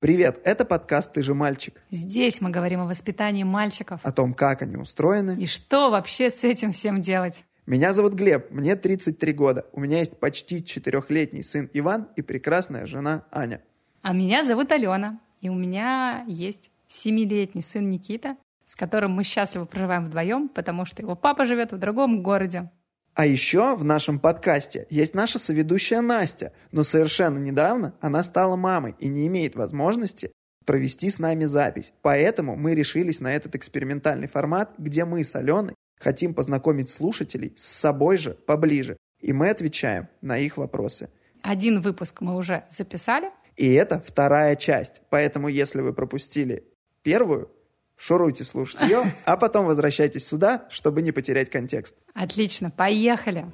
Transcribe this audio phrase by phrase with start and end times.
[0.00, 1.74] Привет, это подкаст «Ты же мальчик».
[1.90, 4.00] Здесь мы говорим о воспитании мальчиков.
[4.02, 5.36] О том, как они устроены.
[5.38, 7.44] И что вообще с этим всем делать.
[7.66, 9.66] Меня зовут Глеб, мне 33 года.
[9.72, 13.60] У меня есть почти четырехлетний сын Иван и прекрасная жена Аня.
[14.00, 19.66] А меня зовут Алена, и у меня есть семилетний сын Никита, с которым мы счастливо
[19.66, 22.70] проживаем вдвоем, потому что его папа живет в другом городе.
[23.14, 28.94] А еще в нашем подкасте есть наша соведущая Настя, но совершенно недавно она стала мамой
[28.98, 30.32] и не имеет возможности
[30.64, 31.92] провести с нами запись.
[32.02, 37.64] Поэтому мы решились на этот экспериментальный формат, где мы с Аленой хотим познакомить слушателей с
[37.64, 38.96] собой же поближе.
[39.20, 41.10] И мы отвечаем на их вопросы.
[41.42, 43.30] Один выпуск мы уже записали.
[43.56, 45.02] И это вторая часть.
[45.10, 46.64] Поэтому если вы пропустили
[47.02, 47.50] первую,
[48.00, 51.96] шуруйте слушать ее, а потом возвращайтесь сюда, чтобы не потерять контекст.
[52.14, 53.44] Отлично, поехали!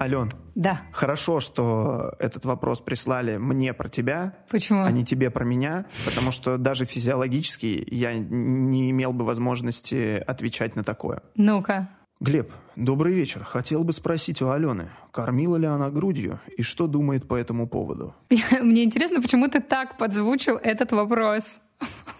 [0.00, 0.82] Ален, Да.
[0.92, 4.84] хорошо, что этот вопрос прислали мне про тебя, Почему?
[4.84, 10.76] а не тебе про меня, потому что даже физиологически я не имел бы возможности отвечать
[10.76, 11.22] на такое.
[11.34, 11.88] Ну-ка.
[12.20, 13.44] Глеб, добрый вечер.
[13.44, 18.12] Хотел бы спросить у Алены, кормила ли она грудью и что думает по этому поводу?
[18.60, 21.60] Мне интересно, почему ты так подзвучил этот вопрос.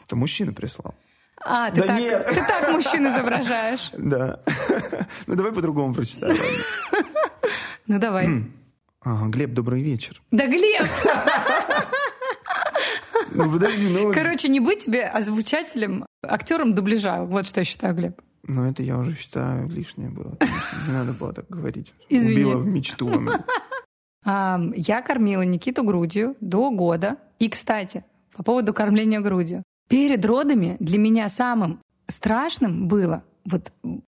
[0.06, 0.94] Это мужчина прислал.
[1.44, 2.26] А, ты, Да так, нет.
[2.28, 3.90] ты так мужчин изображаешь.
[3.98, 4.40] Да.
[5.26, 6.36] Ну давай по-другому прочитаем.
[7.86, 8.28] Ну давай.
[9.04, 10.22] Глеб, добрый вечер.
[10.30, 10.86] Да, Глеб!
[13.32, 14.12] Ну подожди, ну...
[14.12, 17.22] Короче, не быть тебе озвучателем, актером дубляжа.
[17.24, 18.20] Вот что я считаю, Глеб.
[18.48, 20.36] Ну это я уже считаю лишнее было.
[20.38, 20.86] конечно.
[20.86, 21.92] Не надо было так говорить.
[22.08, 22.44] Извини.
[22.44, 23.10] Убила в мечту.
[24.24, 27.18] Я кормила Никиту грудью до года.
[27.38, 28.04] И, кстати,
[28.34, 29.62] по поводу кормления грудью.
[29.88, 33.72] Перед родами для меня самым страшным было, вот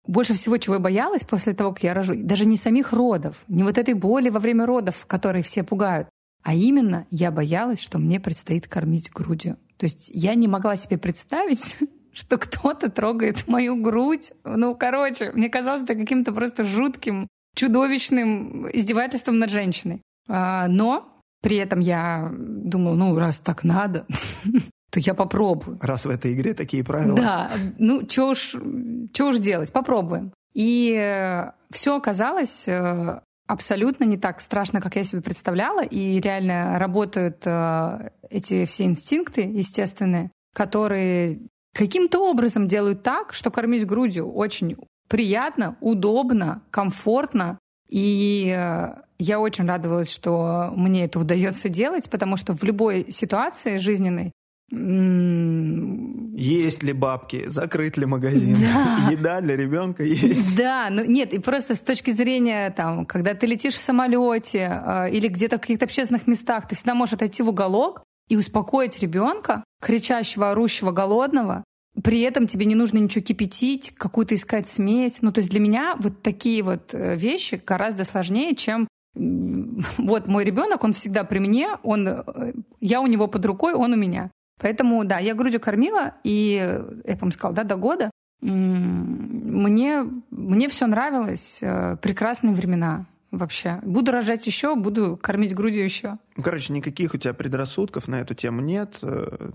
[0.06, 3.64] больше всего, чего я боялась после того, как я рожу, даже не самих родов, не
[3.64, 6.10] вот этой боли во время родов, которые все пугают,
[6.44, 9.58] а именно я боялась, что мне предстоит кормить грудью.
[9.78, 11.78] То есть я не могла себе представить,
[12.14, 14.32] что кто-то трогает мою грудь.
[14.44, 20.02] Ну, короче, мне казалось это каким-то просто жутким, чудовищным издевательством над женщиной.
[20.28, 24.06] А, Но при этом я думала, ну, раз так надо,
[24.92, 25.80] то я попробую.
[25.82, 27.16] Раз в этой игре такие правила.
[27.16, 28.56] Да, ну, что уж,
[29.14, 30.34] чё уж делать, попробуем.
[30.54, 37.42] И все оказалось э, абсолютно не так страшно, как я себе представляла, и реально работают
[37.46, 41.40] э, эти все инстинкты естественные, которые
[41.74, 44.78] каким-то образом делают так, что кормить грудью очень
[45.08, 47.60] приятно, удобно, комфортно.
[47.90, 53.78] И э, я очень радовалась, что мне это удается делать, потому что в любой ситуации
[53.78, 54.32] жизненной
[54.72, 57.48] Есть ли бабки?
[57.48, 58.56] Закрыт ли магазин?
[58.56, 59.08] Да.
[59.12, 60.56] Еда для ребенка есть.
[60.58, 65.12] Да, ну нет, и просто с точки зрения, там, когда ты летишь в самолете э,
[65.12, 69.66] или где-то в каких-то общественных местах, ты всегда можешь отойти в уголок и успокоить ребенка,
[69.82, 71.64] кричащего, орущего, голодного.
[72.02, 75.22] При этом тебе не нужно ничего кипятить, какую-то искать смесь.
[75.22, 78.88] Ну, то есть для меня вот такие вот э, вещи гораздо сложнее, чем
[79.98, 83.92] вот мой ребенок, он всегда при мне, он, э, я у него под рукой, он
[83.92, 84.32] у меня.
[84.62, 88.10] Поэтому, да, я грудью кормила, и, э, я, по-моему, сказала, да, до года.
[88.42, 91.60] Мне, мне все нравилось.
[92.02, 93.80] Прекрасные времена вообще.
[93.84, 96.18] Буду рожать еще, буду кормить грудью еще.
[96.36, 99.00] Ну, короче, никаких у тебя предрассудков на эту тему нет.
[99.02, 99.50] Э,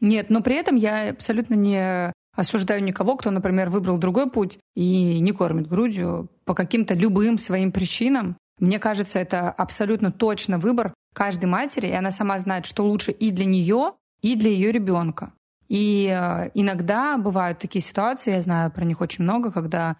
[0.00, 5.20] Нет, но при этом я абсолютно не осуждаю никого, кто, например, выбрал другой путь и
[5.20, 8.36] не кормит грудью по каким-то любым своим причинам.
[8.58, 13.30] Мне кажется, это абсолютно точно выбор каждой матери, и она сама знает, что лучше и
[13.30, 13.92] для нее,
[14.22, 15.32] и для ее ребенка.
[15.68, 19.96] И э, иногда бывают такие ситуации, я знаю про них очень много, когда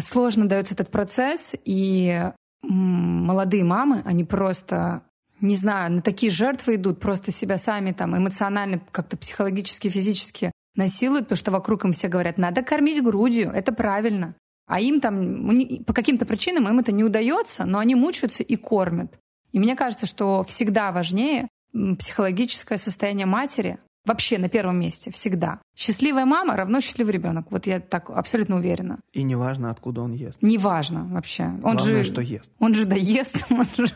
[0.00, 2.30] сложно дается этот процесс, и
[2.62, 5.02] молодые мамы, они просто,
[5.40, 11.26] не знаю, на такие жертвы идут, просто себя сами там эмоционально, как-то психологически, физически насилуют,
[11.26, 14.34] потому что вокруг им все говорят, надо кормить грудью, это правильно.
[14.66, 19.18] А им там по каким-то причинам им это не удается, но они мучаются и кормят.
[19.50, 21.48] И мне кажется, что всегда важнее
[21.98, 25.60] психологическое состояние матери, вообще на первом месте, всегда.
[25.76, 27.46] Счастливая мама равно счастливый ребенок.
[27.50, 28.98] Вот я так абсолютно уверена.
[29.12, 30.38] И неважно, откуда он ест.
[30.40, 31.44] Неважно вообще.
[31.44, 32.50] Он Главное, же, что ест.
[32.58, 33.44] Он же доест.
[33.50, 33.92] он же-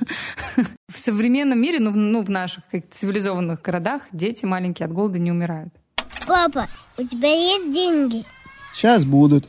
[0.88, 5.18] В современном мире, ну, в- ну, в наших как цивилизованных городах, дети маленькие от голода
[5.18, 5.74] не умирают.
[6.26, 6.68] Папа,
[6.98, 8.24] у тебя есть деньги?
[8.72, 9.48] Сейчас будут.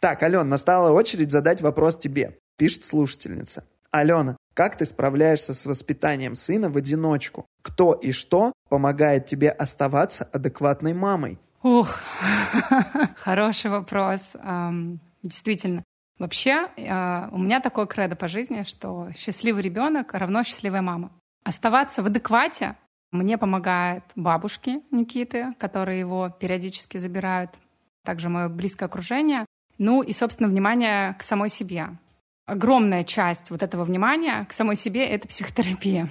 [0.00, 2.38] Так, Ален, настала очередь задать вопрос тебе.
[2.58, 3.64] Пишет слушательница.
[3.90, 7.44] Алена, как ты справляешься с воспитанием сына в одиночку?
[7.60, 11.38] Кто и что помогает тебе оставаться адекватной мамой?
[11.62, 12.00] Ух,
[13.18, 14.34] хороший вопрос.
[15.22, 15.84] Действительно.
[16.18, 21.10] Вообще, э, у меня такое кредо по жизни, что счастливый ребенок равно счастливая мама.
[21.44, 22.76] Оставаться в адеквате
[23.12, 27.50] мне помогают бабушки Никиты, которые его периодически забирают,
[28.02, 29.44] также мое близкое окружение,
[29.76, 31.88] ну и, собственно, внимание к самой себе.
[32.46, 36.08] Огромная часть вот этого внимания к самой себе— это психотерапия.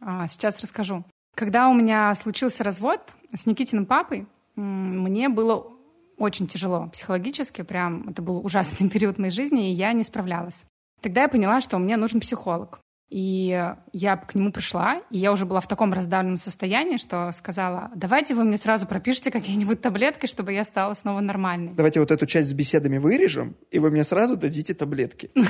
[0.00, 1.04] А, сейчас расскажу.
[1.34, 3.00] Когда у меня случился развод
[3.34, 5.72] с Никитиным папой, мне было
[6.18, 10.66] очень тяжело психологически, прям это был ужасный период моей жизни, и я не справлялась.
[11.00, 12.80] Тогда я поняла, что мне нужен психолог.
[13.10, 17.90] И я к нему пришла, и я уже была в таком раздавленном состоянии, что сказала,
[17.94, 21.72] давайте вы мне сразу пропишите какие-нибудь таблетки, чтобы я стала снова нормальной.
[21.72, 25.30] Давайте вот эту часть с беседами вырежем, и вы мне сразу дадите таблетки.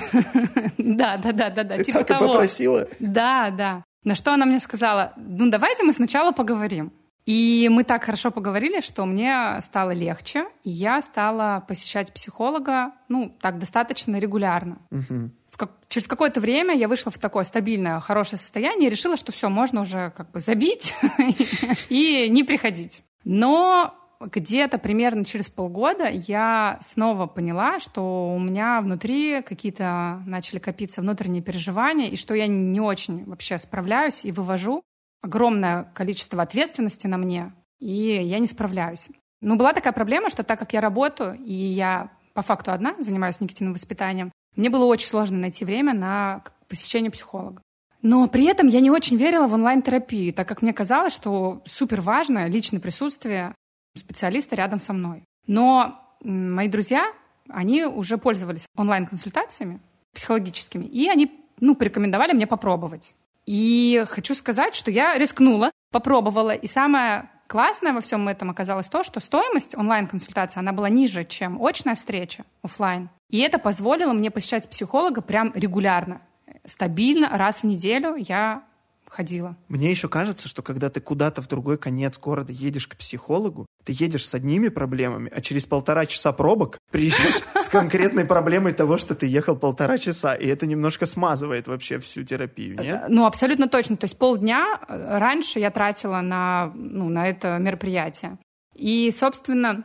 [0.78, 1.76] Да, да, да, да, да.
[1.76, 2.88] Ты так и попросила?
[2.98, 3.84] Да, да.
[4.04, 6.92] На что она мне сказала, ну давайте мы сначала поговорим.
[7.26, 13.36] И мы так хорошо поговорили, что мне стало легче, и я стала посещать психолога, ну,
[13.42, 14.78] так достаточно регулярно.
[14.90, 15.30] Угу.
[15.58, 19.48] Как, через какое-то время я вышла в такое стабильное, хорошее состояние и решила, что все,
[19.48, 20.94] можно уже как бы забить
[21.88, 23.02] и не приходить.
[23.24, 31.00] Но где-то примерно через полгода я снова поняла, что у меня внутри какие-то начали копиться
[31.00, 34.82] внутренние переживания, и что я не очень вообще справляюсь и вывожу
[35.22, 39.08] огромное количество ответственности на мне, и я не справляюсь.
[39.40, 43.40] Но была такая проблема, что так как я работаю, и я по факту одна занимаюсь
[43.40, 47.62] никотиновым воспитанием, мне было очень сложно найти время на посещение психолога.
[48.02, 52.00] Но при этом я не очень верила в онлайн-терапию, так как мне казалось, что супер
[52.00, 53.54] важно личное присутствие
[53.96, 55.22] специалиста рядом со мной.
[55.46, 57.12] Но мои друзья,
[57.48, 59.80] они уже пользовались онлайн-консультациями
[60.12, 61.30] психологическими, и они
[61.60, 63.14] ну, порекомендовали мне попробовать.
[63.46, 66.50] И хочу сказать, что я рискнула, попробовала.
[66.50, 71.60] И самое классное во всем этом оказалось то, что стоимость онлайн-консультации, она была ниже, чем
[71.60, 73.08] очная встреча офлайн.
[73.30, 76.20] И это позволило мне посещать психолога прям регулярно,
[76.64, 78.62] стабильно, раз в неделю я
[79.10, 79.56] ходила.
[79.68, 83.92] Мне еще кажется, что когда ты куда-то в другой конец города едешь к психологу, ты
[83.96, 89.14] едешь с одними проблемами, а через полтора часа пробок приезжаешь с конкретной проблемой того, что
[89.14, 93.04] ты ехал полтора часа, и это немножко смазывает вообще всю терапию, нет?
[93.08, 93.96] Ну, абсолютно точно.
[93.96, 98.38] То есть полдня э, раньше я тратила на, ну, на это мероприятие.
[98.74, 99.84] И, собственно,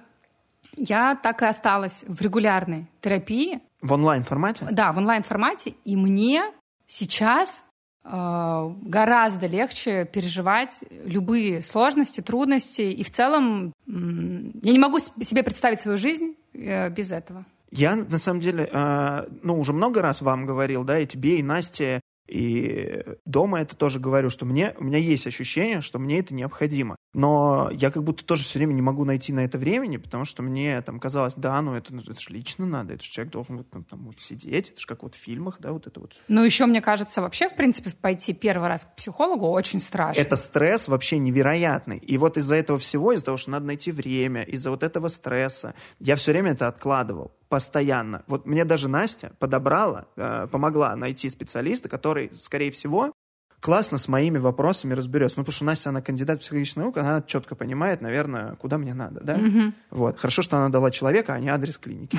[0.76, 3.62] я так и осталась в регулярной терапии.
[3.82, 4.68] В онлайн-формате?
[4.72, 5.76] Да, в онлайн-формате.
[5.84, 6.44] И мне
[6.88, 7.73] сейчас Э,
[8.06, 12.82] гораздо легче переживать любые сложности, трудности.
[12.82, 17.46] И в целом я не могу себе представить свою жизнь э, без этого.
[17.72, 21.44] Я, на самом деле, э, ну, уже много раз вам говорил, да, и тебе, и
[21.44, 26.34] Насте, и дома это тоже говорю, что мне, у меня есть ощущение, что мне это
[26.34, 26.96] необходимо.
[27.14, 30.42] Но я как будто тоже все время не могу найти на это времени, потому что
[30.42, 33.70] мне там казалось, да, ну это, это же лично надо, это же человек должен вот,
[33.70, 36.14] там, там вот сидеть, это же как вот в фильмах, да, вот это вот.
[36.28, 40.20] Ну еще, мне кажется, вообще, в принципе, пойти первый раз к психологу очень страшно.
[40.20, 41.98] Это стресс вообще невероятный.
[41.98, 45.76] И вот из-за этого всего, из-за того, что надо найти время, из-за вот этого стресса,
[46.00, 48.24] я все время это откладывал постоянно.
[48.26, 53.14] Вот мне даже Настя подобрала, э, помогла найти специалиста, который, скорее всего,
[53.60, 55.38] классно с моими вопросами разберется.
[55.38, 58.96] Ну, потому что Настя, она кандидат в психологических наук, она четко понимает, наверное, куда мне
[58.96, 59.38] надо, да?
[59.38, 59.74] Mm-hmm.
[59.92, 60.18] Вот.
[60.18, 62.18] Хорошо, что она дала человека, а не адрес клиники.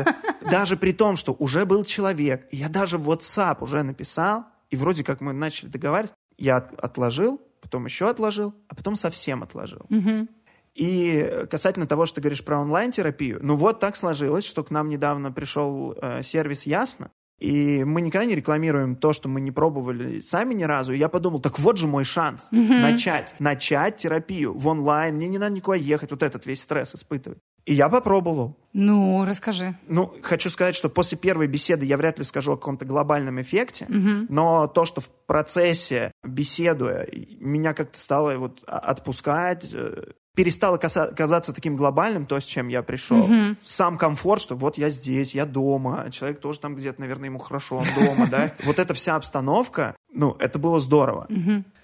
[0.50, 5.04] Даже при том, что уже был человек, я даже в WhatsApp уже написал, и вроде
[5.04, 9.86] как мы начали договаривать, я отложил, потом еще отложил, а потом совсем отложил.
[10.74, 14.88] И касательно того, что ты говоришь про онлайн-терапию, ну вот так сложилось, что к нам
[14.88, 17.10] недавно пришел э, сервис Ясно,
[17.42, 20.92] и мы никогда не рекламируем то, что мы не пробовали сами ни разу.
[20.92, 22.80] И я подумал, так вот же мой шанс mm-hmm.
[22.80, 25.16] начать, начать терапию в онлайн.
[25.16, 27.40] Мне не надо никуда ехать, вот этот весь стресс испытывать.
[27.64, 28.56] И я попробовал.
[28.72, 29.76] Ну, расскажи.
[29.88, 33.86] Ну, хочу сказать, что после первой беседы я вряд ли скажу о каком-то глобальном эффекте,
[33.86, 34.26] угу.
[34.28, 37.08] но то, что в процессе, беседуя,
[37.40, 43.24] меня как-то стало вот отпускать, э, перестало казаться таким глобальным, то, с чем я пришел.
[43.24, 43.56] Угу.
[43.62, 47.78] Сам комфорт, что вот я здесь, я дома, человек тоже там где-то, наверное, ему хорошо,
[47.78, 48.52] он дома, да.
[48.64, 51.28] Вот эта вся обстановка, ну, это было здорово.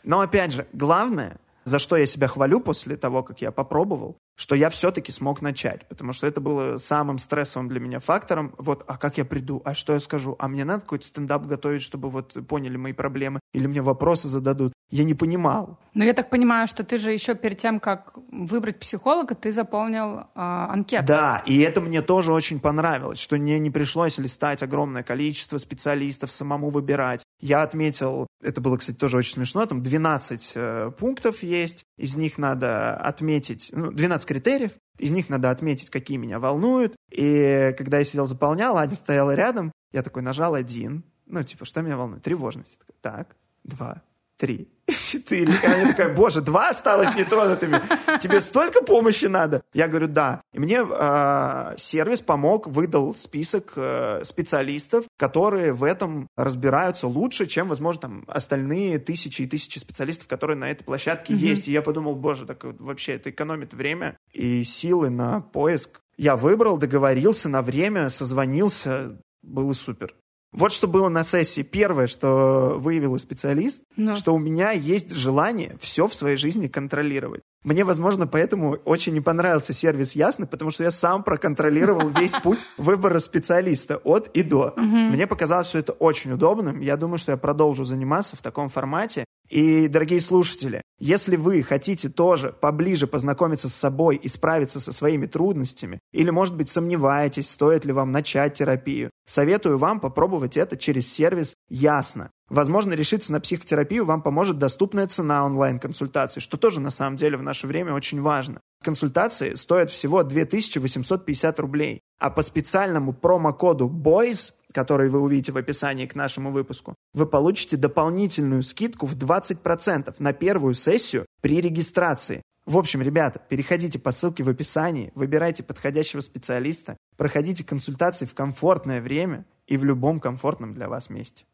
[0.05, 4.55] Но, опять же, главное, за что я себя хвалю после того, как я попробовал, что
[4.55, 8.55] я все-таки смог начать, потому что это было самым стрессовым для меня фактором.
[8.57, 11.83] Вот, а как я приду, а что я скажу, а мне надо какой-то стендап готовить,
[11.83, 14.73] чтобы вот поняли мои проблемы, или мне вопросы зададут.
[14.91, 15.79] Я не понимал.
[15.93, 20.21] Но я так понимаю, что ты же еще перед тем, как выбрать психолога, ты заполнил
[20.21, 21.07] э, анкету.
[21.07, 26.31] Да, и это мне тоже очень понравилось, что мне не пришлось листать огромное количество специалистов,
[26.31, 27.25] самому выбирать.
[27.41, 32.39] Я отметил, это было, кстати, тоже очень смешно, там 12 э, пунктов есть, из них
[32.39, 36.95] надо отметить, ну, 12 критериев, из них надо отметить, какие меня волнуют.
[37.11, 41.03] И когда я сидел, заполнял, Аня стояла рядом, я такой нажал один.
[41.27, 42.23] Ну, типа, что меня волнует?
[42.23, 42.79] Тревожность.
[43.01, 44.03] Так, два,
[44.39, 45.53] три, четыре.
[45.53, 47.83] И она такая, боже, два осталось нетронутыми.
[48.19, 49.63] Тебе столько помощи надо?
[49.75, 50.41] Я говорю, да.
[50.53, 57.69] И мне э, сервис помог, выдал список э, специалистов, которые в этом разбираются лучше, чем,
[57.69, 61.37] возможно, там остальные тысячи и тысячи специалистов, которые на этой площадке mm-hmm.
[61.37, 61.69] есть.
[61.69, 66.01] И я подумал, боже, так вообще это экономит время и силы на поиск.
[66.17, 70.15] Я выбрал, договорился на время, созвонился, было супер.
[70.53, 71.63] Вот что было на сессии.
[71.63, 74.13] Первое, что выявила специалист, Но.
[74.13, 74.17] Ну.
[74.17, 77.43] что у меня есть желание все в своей жизни контролировать.
[77.65, 82.65] Мне, возможно, поэтому очень не понравился сервис Ясно, потому что я сам проконтролировал весь путь
[82.79, 84.75] выбора специалиста от и до.
[84.77, 86.81] Мне показалось, что это очень удобным.
[86.81, 89.25] Я думаю, что я продолжу заниматься в таком формате.
[89.49, 95.27] И, дорогие слушатели, если вы хотите тоже поближе познакомиться с собой и справиться со своими
[95.27, 101.11] трудностями, или, может быть, сомневаетесь, стоит ли вам начать терапию, советую вам попробовать это через
[101.11, 102.31] сервис «Ясно».
[102.49, 107.43] Возможно, решиться на психотерапию вам поможет доступная цена онлайн-консультации, что тоже на самом деле в
[107.43, 108.61] наше время очень важно.
[108.83, 116.07] Консультации стоят всего 2850 рублей, а по специальному промокоду BOYS, который вы увидите в описании
[116.07, 122.43] к нашему выпуску, вы получите дополнительную скидку в 20% на первую сессию при регистрации.
[122.67, 129.01] В общем, ребята, переходите по ссылке в описании, выбирайте подходящего специалиста, проходите консультации в комфортное
[129.01, 131.45] время и в любом комфортном для вас месте.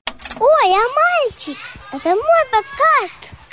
[0.40, 1.56] Ой, а мальчик,
[1.92, 3.43] это мой подкаст.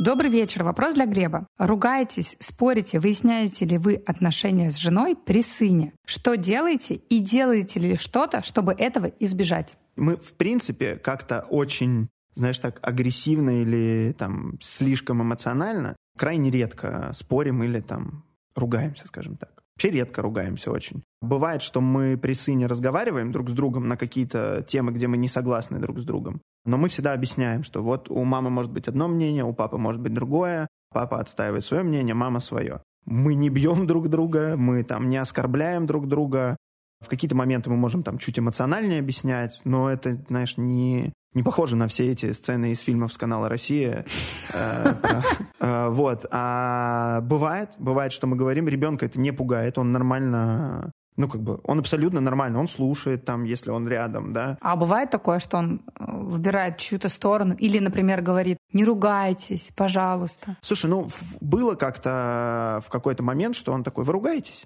[0.00, 0.62] Добрый вечер.
[0.62, 1.46] Вопрос для Глеба.
[1.58, 5.92] Ругаетесь, спорите, выясняете ли вы отношения с женой при сыне?
[6.06, 9.76] Что делаете и делаете ли что-то, чтобы этого избежать?
[9.96, 17.62] Мы, в принципе, как-то очень, знаешь, так агрессивно или там слишком эмоционально крайне редко спорим
[17.62, 19.59] или там ругаемся, скажем так.
[19.80, 21.04] Вообще редко ругаемся очень.
[21.22, 25.26] Бывает, что мы при сыне разговариваем друг с другом на какие-то темы, где мы не
[25.26, 26.42] согласны друг с другом.
[26.66, 30.02] Но мы всегда объясняем, что вот у мамы может быть одно мнение, у папы может
[30.02, 32.82] быть другое, папа отстаивает свое мнение, мама свое.
[33.06, 36.58] Мы не бьем друг друга, мы там не оскорбляем друг друга.
[37.02, 41.76] В какие-то моменты мы можем там чуть эмоциональнее объяснять, но это, знаешь, не, не похоже
[41.76, 44.04] на все эти сцены из фильмов с канала «Россия».
[44.52, 44.94] Э,
[45.60, 46.26] э, вот.
[46.30, 51.60] А бывает, бывает, что мы говорим, ребенка это не пугает, он нормально ну, как бы,
[51.64, 54.56] он абсолютно нормально, он слушает там, если он рядом, да.
[54.60, 60.56] А бывает такое, что он э, выбирает чью-то сторону или, например, говорит, не ругайтесь, пожалуйста.
[60.62, 61.08] Слушай, ну,
[61.40, 64.64] было как-то в какой-то момент, что он такой, вы ругаетесь?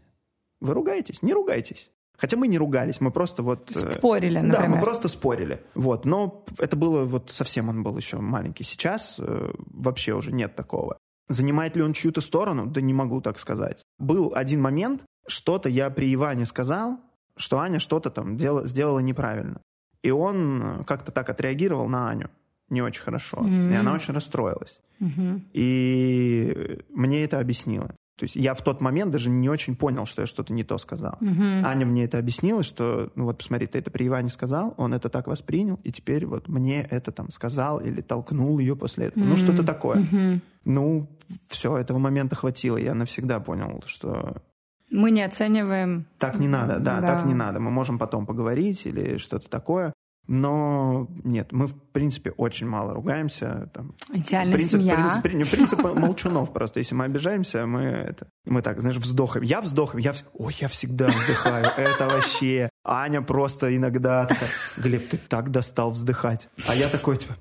[0.60, 1.22] Вы ругаетесь?
[1.22, 1.90] Не ругайтесь.
[2.16, 3.70] Хотя мы не ругались, мы просто вот...
[3.70, 4.68] Э, спорили, например.
[4.70, 5.62] Да, мы просто спорили.
[5.74, 8.64] Вот, но это было вот совсем он был еще маленький.
[8.64, 10.98] Сейчас э, вообще уже нет такого.
[11.28, 12.66] Занимает ли он чью-то сторону?
[12.66, 13.82] Да не могу так сказать.
[13.98, 17.00] Был один момент, что-то я при Иване сказал,
[17.36, 19.60] что Аня что-то там дел, сделала неправильно.
[20.02, 22.30] И он э, как-то так отреагировал на Аню
[22.68, 23.38] не очень хорошо.
[23.38, 23.72] Mm-hmm.
[23.72, 24.80] И она очень расстроилась.
[25.00, 25.40] Mm-hmm.
[25.52, 27.94] И мне это объяснила.
[28.16, 30.78] То есть я в тот момент даже не очень понял, что я что-то не то
[30.78, 31.16] сказал.
[31.20, 31.64] Угу.
[31.64, 35.08] Аня мне это объяснила, что, ну вот посмотри, ты это при Иване сказал, он это
[35.08, 39.24] так воспринял, и теперь вот мне это там сказал или толкнул ее после этого.
[39.24, 39.30] Угу.
[39.30, 40.00] Ну, что-то такое.
[40.00, 40.40] Угу.
[40.66, 41.08] Ну,
[41.48, 42.76] все, этого момента хватило.
[42.76, 44.42] Я навсегда понял, что
[44.90, 46.06] мы не оцениваем.
[46.18, 47.58] Так не надо, да, да, так не надо.
[47.58, 49.92] Мы можем потом поговорить или что-то такое.
[50.26, 53.70] Но нет, мы, в принципе, очень мало ругаемся.
[53.74, 55.20] Там, Идеальная принцип, семья.
[55.22, 56.80] Принцип, принцип молчунов просто.
[56.80, 58.26] Если мы обижаемся, мы это...
[58.46, 59.42] Мы так, знаешь, вздохом.
[59.42, 60.14] Я вздохом, я...
[60.32, 61.66] Ой, я всегда вздыхаю.
[61.76, 62.70] Это вообще...
[62.84, 64.48] Аня просто иногда такая...
[64.78, 66.48] Глеб, ты так достал вздыхать.
[66.68, 67.36] А я такой, типа...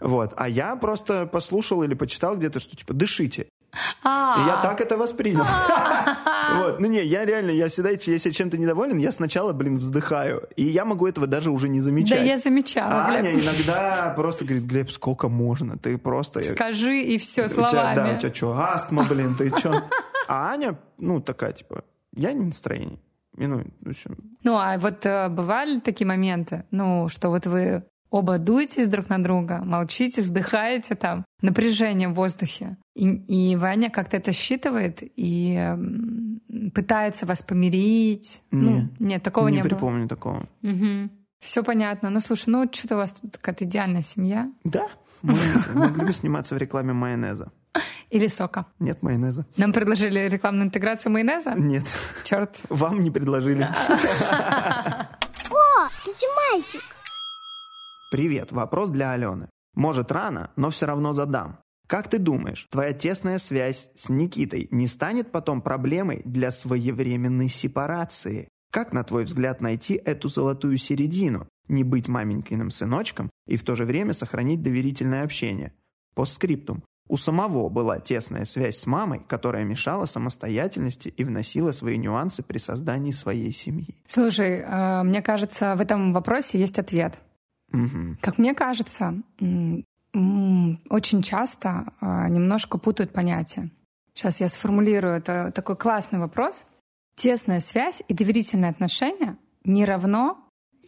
[0.00, 0.32] Вот.
[0.36, 3.46] А я просто послушал или почитал где-то, что типа дышите.
[4.02, 4.42] А.
[4.42, 5.44] И я так это воспринял.
[6.54, 6.80] Вот.
[6.80, 10.48] Ну не, я реально, я всегда, если чем-то недоволен, я сначала, блин, вздыхаю.
[10.56, 12.18] И я могу этого даже уже не замечать.
[12.18, 15.78] Да, я замечала, А Аня иногда просто говорит, Глеб, сколько можно?
[15.78, 16.42] Ты просто...
[16.42, 17.96] Скажи, и все, словами.
[17.96, 19.82] Да, у тебя что, астма, блин, ты что?
[20.28, 22.98] А Аня, ну, такая, типа, я не настроение.
[23.36, 24.16] ну, в общем.
[24.42, 29.22] ну, а вот э, бывали такие моменты, ну, что вот вы оба дуетесь друг на
[29.22, 32.76] друга, молчите, вздыхаете там, напряжение в воздухе.
[32.94, 38.42] И, и Ваня как-то это считывает и э, пытается вас помирить.
[38.50, 39.68] Не, ну, нет, такого не, не было.
[39.68, 40.46] Не припомню такого.
[40.62, 41.10] Угу.
[41.40, 42.10] Все понятно.
[42.10, 44.52] Ну, слушай, ну что-то у вас какая-то идеальная семья.
[44.62, 44.86] Да,
[45.22, 45.34] мы
[45.74, 47.50] могли сниматься в рекламе майонеза.
[48.10, 48.66] Или сока?
[48.78, 49.46] Нет майонеза.
[49.56, 51.54] Нам предложили рекламную интеграцию майонеза?
[51.54, 51.84] Нет.
[52.24, 52.60] Черт.
[52.68, 53.62] Вам не предложили.
[55.50, 56.12] О, ты
[56.52, 56.82] мальчик.
[58.12, 59.48] Привет, вопрос для Алены.
[59.74, 61.60] Может рано, но все равно задам.
[61.88, 68.48] Как ты думаешь, твоя тесная связь с Никитой не станет потом проблемой для своевременной сепарации?
[68.70, 71.48] Как, на твой взгляд, найти эту золотую середину?
[71.68, 75.72] Не быть маменькиным сыночком и в то же время сохранить доверительное общение.
[76.14, 76.84] Постскриптум.
[77.08, 82.58] У самого была тесная связь с мамой, которая мешала самостоятельности и вносила свои нюансы при
[82.58, 84.02] создании своей семьи.
[84.06, 87.18] Слушай, э, мне кажется, в этом вопросе есть ответ.
[88.20, 89.14] Как мне кажется,
[90.12, 93.70] очень часто э, немножко путают понятия.
[94.14, 95.14] Сейчас я сформулирую.
[95.14, 96.66] Это такой классный вопрос.
[97.14, 100.38] Тесная связь и доверительные отношения не равно,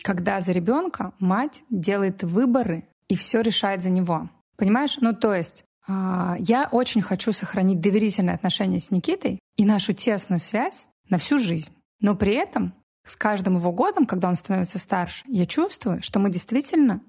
[0.02, 4.28] когда за ребенка мать делает выборы и все решает за него.
[4.56, 4.98] Понимаешь?
[5.00, 10.40] Ну, то есть а, я очень хочу сохранить доверительные отношения с Никитой и нашу тесную
[10.40, 11.72] связь на всю жизнь.
[12.00, 12.74] Но при этом
[13.06, 17.00] с каждым его годом, когда он становится старше, я чувствую, что мы действительно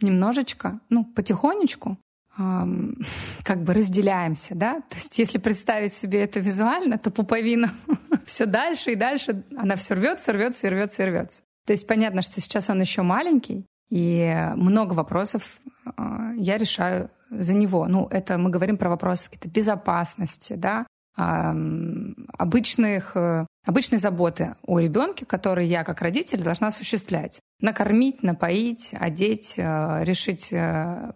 [0.00, 1.98] немножечко, ну, потихонечку
[2.38, 2.98] эм,
[3.44, 4.80] как бы разделяемся, да?
[4.80, 7.72] То есть если представить себе это визуально, то пуповина
[8.26, 11.42] все дальше и дальше, она все рвется, рвется и рвется и рвется.
[11.66, 17.54] То есть понятно, что сейчас он еще маленький, и много вопросов э, я решаю за
[17.54, 17.86] него.
[17.86, 25.26] Ну, это мы говорим про вопросы какие-то безопасности, да, обычных, э, обычной заботы о ребенке,
[25.26, 27.40] которые я как родитель должна осуществлять.
[27.60, 31.12] Накормить, напоить, одеть, э, решить, э,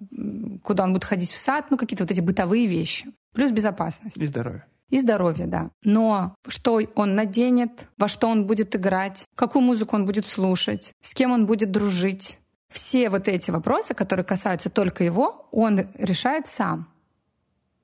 [0.62, 3.12] куда он будет ходить в сад, ну какие-то вот эти бытовые вещи.
[3.34, 4.16] Плюс безопасность.
[4.16, 4.64] И здоровье.
[4.88, 5.70] И здоровье, да.
[5.84, 11.12] Но что он наденет, во что он будет играть, какую музыку он будет слушать, с
[11.12, 12.40] кем он будет дружить,
[12.70, 16.88] все вот эти вопросы, которые касаются только его, он решает сам.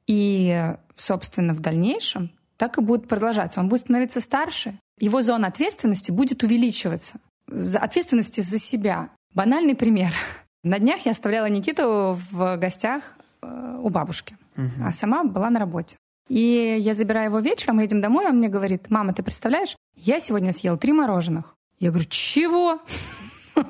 [0.07, 3.61] И, собственно, в дальнейшем так и будет продолжаться.
[3.61, 7.19] Он будет становиться старше, его зона ответственности будет увеличиваться.
[7.47, 9.11] За ответственности за себя.
[9.35, 10.11] Банальный пример.
[10.63, 13.03] На днях я оставляла Никиту в гостях
[13.43, 14.71] э, у бабушки, угу.
[14.83, 15.97] а сама была на работе.
[16.29, 20.21] И я забираю его вечером, мы едем домой, он мне говорит, мама, ты представляешь, я
[20.21, 21.55] сегодня съел три мороженых.
[21.79, 22.81] Я говорю, чего?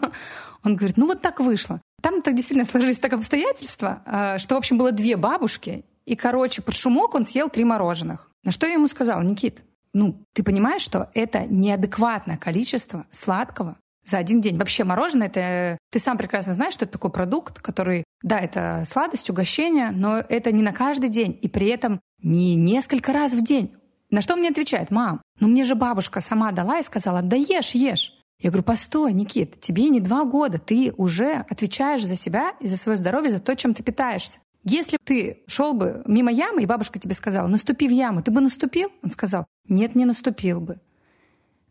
[0.63, 1.81] Он говорит, ну вот так вышло.
[2.01, 6.63] Там так действительно сложились так обстоятельства, э, что, в общем, было две бабушки, и, короче,
[6.63, 8.31] под шумок он съел три мороженых.
[8.45, 9.63] На что я ему сказала, Никит,
[9.93, 14.59] ну, ты понимаешь, что это неадекватное количество сладкого за один день.
[14.59, 15.79] Вообще мороженое это...
[15.91, 20.53] Ты сам прекрасно знаешь, что это такой продукт, который, да, это сладость, угощение, но это
[20.53, 21.39] не на каждый день.
[21.41, 23.75] И при этом не несколько раз в день.
[24.11, 24.91] На что он мне отвечает?
[24.91, 28.13] Мам, ну мне же бабушка сама дала и сказала, да ешь, ешь.
[28.41, 32.77] Я говорю, постой, Никит, тебе не два года, ты уже отвечаешь за себя и за
[32.77, 34.39] свое здоровье, за то, чем ты питаешься.
[34.65, 38.41] Если ты шел бы мимо ямы, и бабушка тебе сказала, наступи в яму, ты бы
[38.41, 38.91] наступил?
[39.03, 40.81] Он сказал, нет, не наступил бы.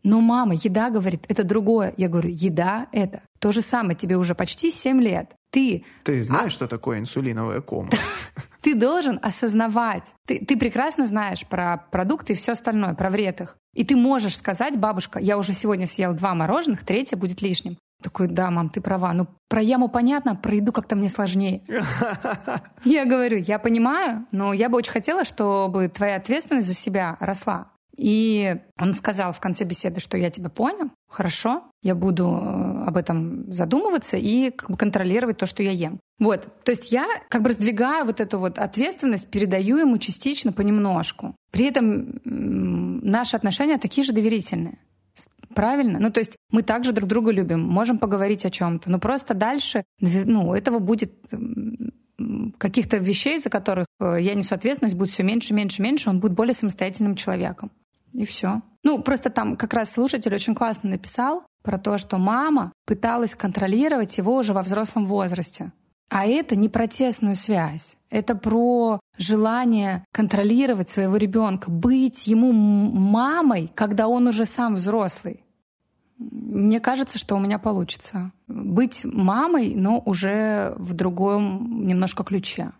[0.04, 1.94] Но мама, еда, говорит, это другое.
[1.96, 5.34] Я говорю, еда— это то же самое, тебе уже почти 7 лет.
[5.50, 5.84] Ты...
[6.04, 6.54] Ты знаешь, а...
[6.54, 7.90] что такое инсулиновая кома?
[8.60, 10.14] Ты должен осознавать.
[10.26, 13.58] Ты, ты прекрасно знаешь про продукты и все остальное, про вред их.
[13.74, 17.76] И ты можешь сказать, бабушка, я уже сегодня съел два мороженых, третье будет лишним.
[18.04, 19.14] Такой, да, мам, ты права.
[19.14, 21.62] Ну, про яму понятно, про еду как-то мне сложнее.
[22.84, 27.68] Я говорю, я понимаю, но я бы очень хотела, чтобы твоя ответственность за себя росла.
[27.96, 32.98] И он сказал в конце беседы, что я тебя понял, хорошо, я буду э, об
[32.98, 35.98] этом задумываться и как бы контролировать то, что я ем.
[36.18, 41.34] Вот, то есть я как бы раздвигаю вот эту вот ответственность, передаю ему частично понемножку.
[41.52, 44.78] При этом наши отношения такие же доверительные.
[45.54, 45.98] Правильно?
[45.98, 49.84] Ну, то есть мы также друг друга любим, можем поговорить о чем-то, но просто дальше,
[50.00, 51.12] ну, этого будет
[52.58, 56.32] каких-то вещей, за которых э, я несу ответственность, будет все меньше, меньше, меньше, он будет
[56.32, 57.70] более самостоятельным человеком.
[58.12, 58.62] И все.
[58.84, 64.16] Ну, просто там как раз слушатель очень классно написал про то, что мама пыталась контролировать
[64.16, 65.72] его уже во взрослом возрасте.
[66.10, 67.96] А это не про тесную связь.
[68.10, 75.43] Это про желание контролировать своего ребенка, быть ему мамой, когда он уже сам взрослый.
[76.18, 78.32] Мне кажется, что у меня получится.
[78.46, 82.70] Быть мамой, но уже в другом немножко ключе.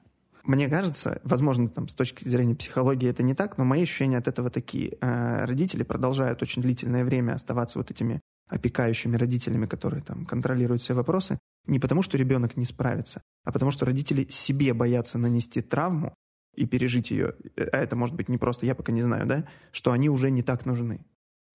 [0.44, 4.28] Мне кажется, возможно, там, с точки зрения психологии это не так, но мои ощущения от
[4.28, 4.98] этого такие.
[5.00, 10.92] Э, родители продолжают очень длительное время оставаться вот этими опекающими родителями, которые там контролируют все
[10.92, 16.14] вопросы, не потому, что ребенок не справится, а потому, что родители себе боятся нанести травму
[16.54, 19.92] и пережить ее, а это может быть не просто, я пока не знаю, да, что
[19.92, 21.00] они уже не так нужны.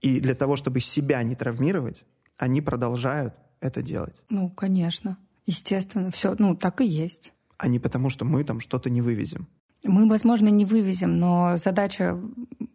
[0.02, 2.04] И для того, чтобы себя не травмировать,
[2.38, 4.16] они продолжают это делать.
[4.30, 5.18] Ну, конечно.
[5.46, 9.48] Естественно, все, ну, так и есть а не потому, что мы там что-то не вывезем.
[9.84, 12.20] Мы, возможно, не вывезем, но задача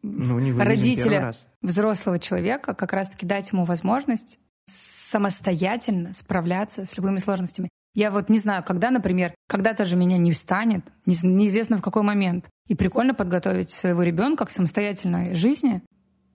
[0.02, 7.70] ну, не родителя, взрослого человека, как раз-таки дать ему возможность самостоятельно справляться с любыми сложностями.
[7.94, 12.46] Я вот не знаю, когда, например, когда-то же меня не встанет, неизвестно в какой момент.
[12.66, 15.82] И прикольно подготовить своего ребенка к самостоятельной жизни,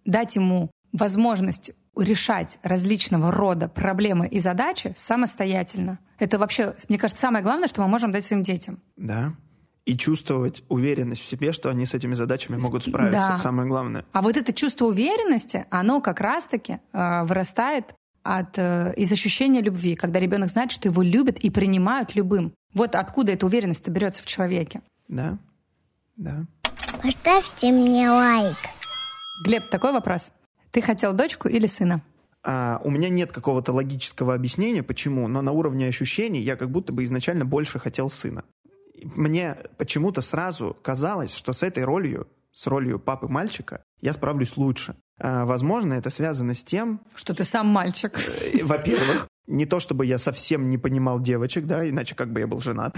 [0.06, 6.00] дать ему возможность решать различного рода проблемы и задачи самостоятельно.
[6.18, 8.80] Это вообще, мне кажется, самое главное, что мы можем дать своим детям.
[8.96, 9.34] Да.
[9.86, 13.20] И чувствовать уверенность в себе, что они с этими задачами могут справиться.
[13.20, 13.34] Да.
[13.34, 14.06] Это самое главное.
[14.12, 17.86] А вот это чувство уверенности, оно как раз-таки э, вырастает
[18.24, 22.54] от, э, из ощущения любви, когда ребенок знает, что его любят и принимают любым.
[22.74, 24.82] Вот откуда эта уверенность берется в человеке.
[25.08, 25.38] Да,
[26.18, 26.46] да.
[27.02, 28.58] Поставьте мне лайк.
[29.44, 30.32] Глеб, такой вопрос.
[30.72, 32.02] Ты хотел дочку или сына?
[32.44, 36.94] А, у меня нет какого-то логического объяснения, почему, но на уровне ощущений я как будто
[36.94, 38.44] бы изначально больше хотел сына.
[39.04, 44.96] Мне почему-то сразу казалось, что с этой ролью, с ролью папы мальчика, я справлюсь лучше.
[45.20, 47.02] А, возможно, это связано с тем...
[47.16, 48.18] Что ты сам мальчик.
[48.18, 52.48] Э, во-первых, не то чтобы я совсем не понимал девочек, да, иначе как бы я
[52.48, 52.96] был женат.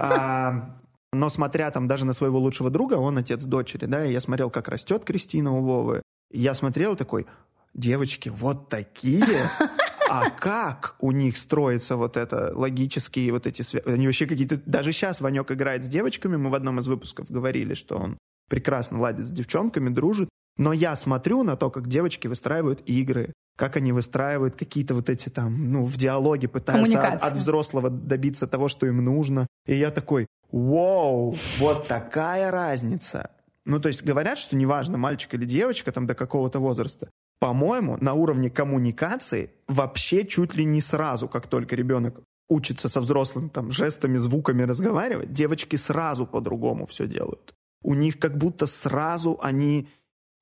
[0.00, 0.78] А,
[1.12, 4.50] но смотря там даже на своего лучшего друга, он отец дочери, да, и я смотрел,
[4.50, 6.02] как растет Кристина у Вовы.
[6.30, 7.26] Я смотрел такой,
[7.74, 9.48] девочки вот такие,
[10.10, 13.88] а как у них строится вот это логические вот эти связи?
[13.88, 14.60] Они вообще какие-то...
[14.66, 19.00] Даже сейчас Ванек играет с девочками, мы в одном из выпусков говорили, что он прекрасно
[19.00, 20.28] ладит с девчонками, дружит.
[20.56, 25.28] Но я смотрю на то, как девочки выстраивают игры, как они выстраивают какие-то вот эти
[25.28, 29.46] там, ну, в диалоге пытаются от, от взрослого добиться того, что им нужно.
[29.66, 33.30] И я такой, вау, вот такая разница.
[33.68, 37.10] Ну, то есть говорят, что неважно, мальчик или девочка там до какого-то возраста.
[37.38, 43.50] По-моему, на уровне коммуникации вообще чуть ли не сразу, как только ребенок учится со взрослым
[43.50, 47.52] там жестами, звуками разговаривать, девочки сразу по-другому все делают.
[47.82, 49.90] У них как будто сразу они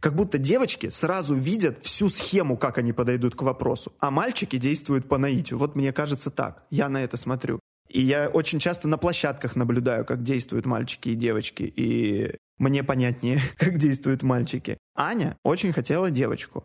[0.01, 5.09] как будто девочки сразу видят всю схему, как они подойдут к вопросу, а мальчики действуют
[5.09, 5.59] по наитию.
[5.59, 7.59] Вот мне кажется так, я на это смотрю.
[7.89, 13.41] И я очень часто на площадках наблюдаю, как действуют мальчики и девочки, и мне понятнее,
[13.59, 14.79] как действуют мальчики.
[14.95, 16.65] Аня очень хотела девочку.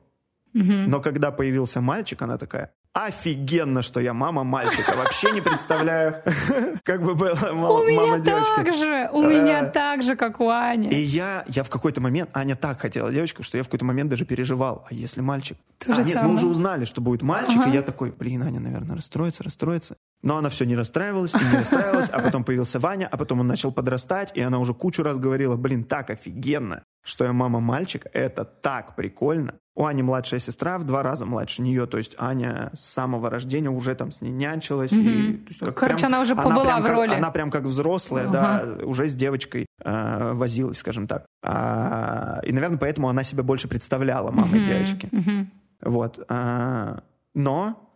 [0.54, 4.92] Но когда появился мальчик, она такая, Офигенно, что я мама мальчика.
[4.98, 6.22] Вообще не представляю,
[6.84, 8.60] как бы была мама девочка.
[8.60, 10.90] У меня так же, у меня так же, как у Ани.
[10.90, 14.10] И я, я в какой-то момент, Аня так хотела девочку, что я в какой-то момент
[14.10, 14.86] даже переживал.
[14.90, 15.58] А если мальчик?
[15.88, 19.42] А нет, мы уже узнали, что будет мальчик, и я такой, блин, Аня, наверное, расстроится,
[19.42, 19.96] расстроится.
[20.22, 23.48] Но она все не расстраивалась, и не расстраивалась, а потом появился Ваня, а потом он
[23.48, 28.06] начал подрастать, и она уже кучу раз говорила, блин, так офигенно, что я мама мальчик,
[28.14, 29.56] это так прикольно.
[29.74, 33.70] У Ани младшая сестра в два раза младше нее, то есть Аня с самого рождения
[33.70, 34.92] уже там с ней нянчилась.
[34.92, 35.32] Mm-hmm.
[35.32, 37.10] И, то есть, как Короче, прям, она уже побыла она прям, в роли.
[37.10, 38.32] Как, она прям как взрослая, uh-huh.
[38.32, 41.26] да, уже с девочкой э, возилась, скажем так.
[41.42, 44.66] А, и, наверное, поэтому она себя больше представляла мамой mm-hmm.
[44.66, 45.10] девочки.
[45.12, 45.46] Mm-hmm.
[45.84, 46.20] Вот.
[46.28, 47.04] А,
[47.34, 47.91] но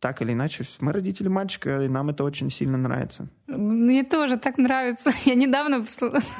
[0.00, 3.28] так или иначе, мы родители мальчика, и нам это очень сильно нравится.
[3.46, 5.10] Мне тоже так нравится.
[5.24, 5.84] Я недавно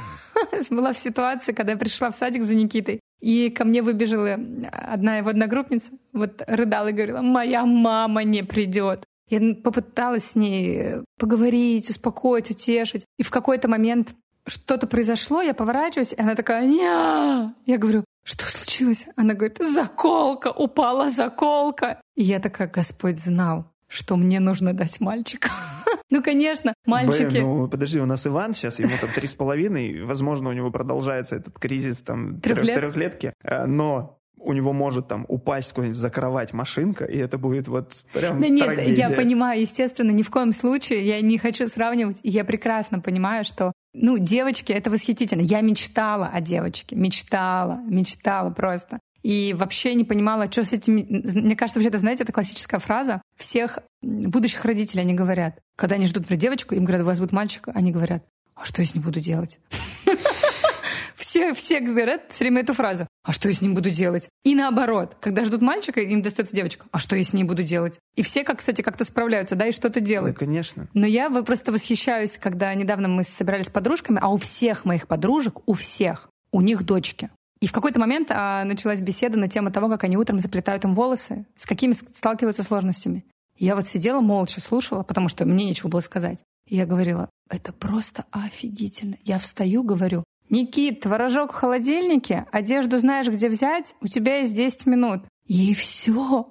[0.71, 4.39] была в ситуации, когда я пришла в садик за Никитой, и ко мне выбежала
[4.71, 9.05] одна его одногруппница, вот рыдала и говорила, моя мама не придет.
[9.29, 13.05] Я попыталась с ней поговорить, успокоить, утешить.
[13.19, 14.15] И в какой-то момент
[14.47, 17.55] что-то произошло, я поворачиваюсь, и она такая, Ня!
[17.67, 19.07] Я говорю, что случилось?
[19.17, 22.01] Она говорит, заколка, упала заколка.
[22.17, 25.51] И я такая, Господь знал, что мне нужно дать мальчика.
[26.09, 27.25] Ну, конечно, мальчики...
[27.25, 30.71] Блин, ну, подожди, у нас Иван сейчас, ему там три с половиной, возможно, у него
[30.71, 32.77] продолжается этот кризис там Трехлет?
[32.77, 37.67] трехлетки, э, но у него может там упасть какой-нибудь за кровать машинка, и это будет
[37.67, 39.09] вот прям Да нет, трагедия.
[39.09, 42.21] я понимаю, естественно, ни в коем случае я не хочу сравнивать.
[42.23, 45.41] Я прекрасно понимаю, что ну, девочки, это восхитительно.
[45.41, 49.01] Я мечтала о девочке, мечтала, мечтала просто.
[49.27, 51.03] И вообще не понимала, что с этими...
[51.03, 55.01] Мне кажется, вообще, это, знаете, это классическая фраза всех будущих родителей.
[55.01, 58.23] Они говорят, когда они ждут про девочку, им говорят, у вас будет мальчик, они говорят,
[58.55, 59.59] а что я с ним буду делать?
[61.17, 63.07] Все, все говорят все время эту фразу.
[63.25, 64.29] А что я с ним буду делать?
[64.45, 66.87] И наоборот, когда ждут мальчика, им достается девочка.
[66.93, 67.99] А что я с ней буду делать?
[68.15, 70.37] И все, как, кстати, как-то справляются, да, и что-то делают.
[70.37, 70.89] Ну, конечно.
[70.95, 75.67] Но я просто восхищаюсь, когда недавно мы собирались с подружками, а у всех моих подружек,
[75.67, 77.31] у всех, у них дочки.
[77.61, 80.95] И в какой-то момент а, началась беседа на тему того, как они утром заплетают им
[80.95, 83.25] волосы, с какими сталкиваются сложностями.
[83.59, 86.41] я вот сидела молча, слушала, потому что мне нечего было сказать.
[86.69, 89.17] И я говорила, это просто офигительно.
[89.25, 94.87] Я встаю, говорю, Никит, творожок в холодильнике, одежду знаешь, где взять, у тебя есть 10
[94.87, 95.23] минут.
[95.47, 96.49] И все.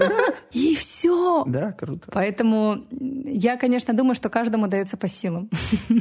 [0.52, 1.44] И все.
[1.46, 2.10] Да, круто.
[2.12, 5.48] Поэтому я, конечно, думаю, что каждому дается по силам.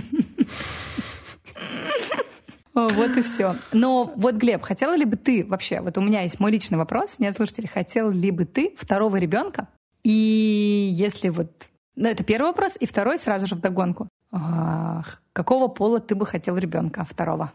[2.74, 3.56] Вот и все.
[3.72, 7.20] Но вот, Глеб, хотела ли бы ты вообще, вот у меня есть мой личный вопрос,
[7.20, 9.68] нет слушателей, хотел ли бы ты второго ребенка?
[10.04, 12.76] И если вот Ну, это первый вопрос.
[12.80, 14.10] И второй сразу же вдогонку.
[14.32, 17.52] А, какого пола ты бы хотел ребенка второго?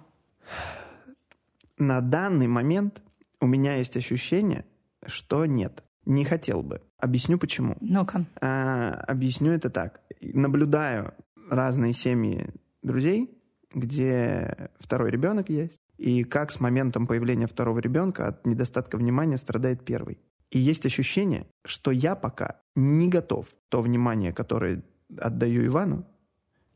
[1.77, 3.03] На данный момент
[3.41, 4.65] у меня есть ощущение,
[5.07, 5.83] что нет.
[6.07, 6.81] Не хотел бы.
[6.99, 7.77] Объясню почему.
[7.81, 8.25] Ну-ка.
[8.41, 10.01] А, объясню это так.
[10.21, 11.15] Наблюдаю
[11.51, 12.49] разные семьи
[12.83, 13.31] друзей,
[13.79, 19.85] где второй ребенок есть, и как с моментом появления второго ребенка от недостатка внимания страдает
[19.85, 20.19] первый.
[20.51, 24.83] И есть ощущение, что я пока не готов то внимание, которое
[25.19, 26.07] отдаю Ивану,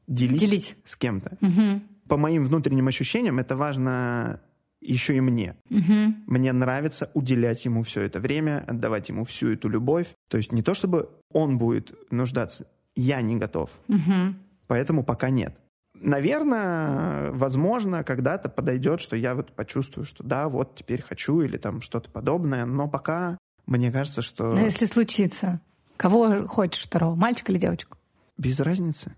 [0.07, 0.77] делить, Делить.
[0.85, 1.38] с кем-то.
[1.41, 1.83] Угу.
[2.09, 4.41] По моим внутренним ощущениям это важно
[4.81, 5.57] еще и мне.
[5.71, 6.15] Угу.
[6.27, 10.09] Мне нравится уделять ему все это время, отдавать ему всю эту любовь.
[10.29, 13.71] То есть не то, чтобы он будет нуждаться, я не готов.
[13.88, 14.35] Угу.
[14.67, 15.57] Поэтому пока нет.
[15.94, 21.81] Наверное, возможно, когда-то подойдет, что я вот почувствую, что да, вот теперь хочу или там
[21.81, 25.61] что-то подобное, но пока мне кажется, что Но если случится,
[25.96, 27.98] кого хочешь второго, мальчика или девочку?
[28.38, 29.14] без разницы.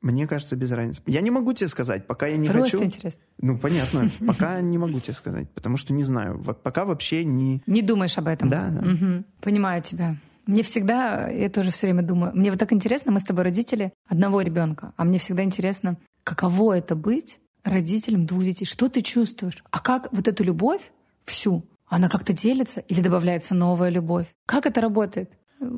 [0.00, 1.00] Мне кажется, без разницы.
[1.06, 2.84] Я не могу тебе сказать, пока я не Просто хочу.
[2.84, 3.22] интересно.
[3.40, 4.10] Ну, понятно.
[4.26, 6.38] Пока не могу тебе сказать, потому что не знаю.
[6.42, 7.62] Вот Пока вообще не...
[7.66, 8.50] Не думаешь об этом?
[8.50, 8.82] Да, да.
[8.82, 9.24] Мгм.
[9.40, 10.16] Понимаю тебя.
[10.46, 13.94] Мне всегда, я тоже все время думаю, мне вот так интересно, мы с тобой родители
[14.06, 18.64] одного ребенка, а мне всегда интересно, каково это быть родителем двух детей.
[18.64, 19.62] Что ты чувствуешь?
[19.70, 20.92] А как вот эту любовь
[21.24, 24.26] всю, она как-то делится или добавляется новая любовь?
[24.46, 25.30] Как это работает?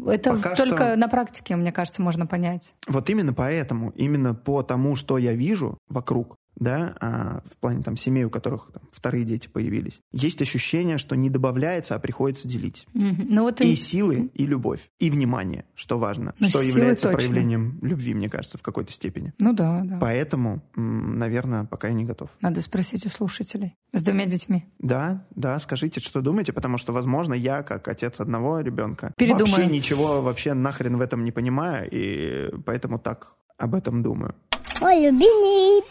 [0.06, 2.74] Это Пока только что- на практике, мне кажется, можно понять.
[2.88, 7.96] Вот именно поэтому, именно по тому, что я вижу вокруг, да, а, в плане там
[7.96, 12.86] семей, у которых там, вторые дети появились, есть ощущение, что не добавляется, а приходится делить.
[12.94, 17.18] Ну вот И и- силы, и любовь, и внимание, что важно, Ну, что является точно.
[17.18, 19.32] проявлением любви, мне кажется, в какой-то степени.
[19.38, 19.98] Ну да, да.
[20.00, 22.30] Поэтому, наверное, пока я не готов.
[22.40, 23.74] Надо спросить у слушателей.
[23.92, 24.64] С двумя детьми.
[24.78, 29.46] Да, да, скажите, что думаете, потому что, возможно, я, как отец одного ребенка, Передумаю.
[29.56, 34.34] вообще ничего вообще нахрен в этом не понимаю, и поэтому так об этом думаю.
[34.80, 35.82] Мой любимый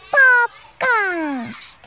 [0.78, 1.80] подкаст.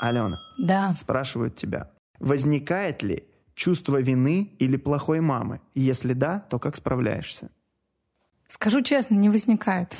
[0.00, 0.94] Алена, Да.
[0.96, 5.60] спрашивают тебя, возникает ли чувство вины или плохой мамы?
[5.74, 7.50] Если да, то как справляешься?
[8.48, 9.96] Скажу честно, не возникает.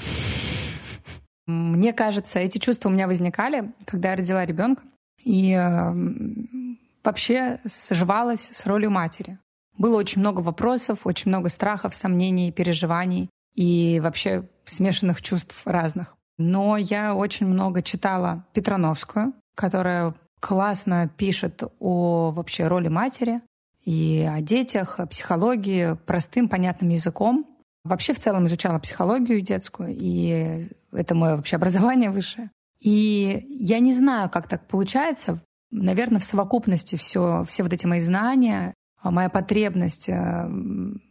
[1.46, 4.82] Мне кажется, эти чувства у меня возникали, когда я родила ребенка.
[5.24, 9.38] И э, м, вообще сживалась с ролью матери.
[9.78, 16.16] Было очень много вопросов, очень много страхов, сомнений, переживаний и вообще смешанных чувств разных.
[16.38, 23.40] Но я очень много читала Петрановскую, которая классно пишет о вообще роли матери
[23.84, 27.46] и о детях, о психологии простым, понятным языком.
[27.84, 32.50] Вообще в целом изучала психологию детскую, и это мое вообще образование высшее.
[32.80, 35.40] И я не знаю, как так получается.
[35.70, 40.48] Наверное, в совокупности все, все вот эти мои знания, моя потребность э,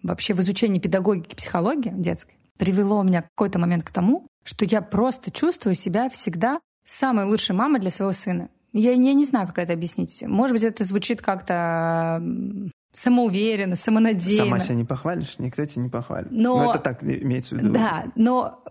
[0.01, 4.82] вообще в изучении педагогики, психологии детской привело меня в какой-то момент к тому, что я
[4.82, 8.49] просто чувствую себя всегда самой лучшей мамой для своего сына.
[8.73, 10.23] Я, я не знаю, как это объяснить.
[10.28, 12.21] Может быть, это звучит как-то
[12.93, 14.45] самоуверенно, самонадеянно.
[14.45, 16.30] Сама себя не похвалишь, никто тебя не похвалит.
[16.32, 17.73] Но- Но это так имеется в виду.
[17.73, 18.63] Да, но